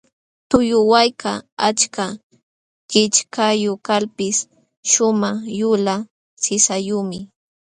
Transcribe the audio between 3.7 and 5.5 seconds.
kalpis shumaq